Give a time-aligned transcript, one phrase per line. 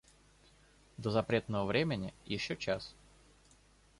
[0.97, 2.95] До запретного времени еще час.